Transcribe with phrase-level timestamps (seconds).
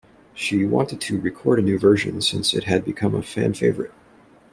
[0.33, 3.93] She wanted to record a new version since it had become a fan favorite.